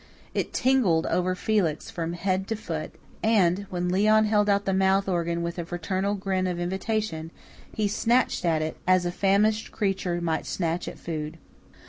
[0.33, 5.07] It tingled over Felix from head to foot; and, when Leon held out the mouth
[5.07, 7.29] organ with a fraternal grin of invitation,
[7.71, 11.37] he snatched at it as a famished creature might snatch at food.